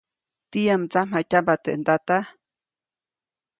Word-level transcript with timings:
¿tiyam 0.51 0.81
mdsamjatyamba 0.83 1.53
teʼ 1.63 1.79
ndata? 1.81 2.17